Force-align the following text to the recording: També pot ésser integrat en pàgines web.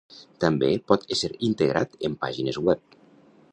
També 0.43 0.69
pot 0.91 1.05
ésser 1.17 1.29
integrat 1.49 1.95
en 2.09 2.17
pàgines 2.25 2.61
web. 2.71 3.01